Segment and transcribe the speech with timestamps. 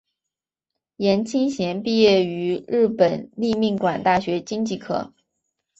[0.95, 5.13] 颜钦贤毕业于日本立命馆大学经济科。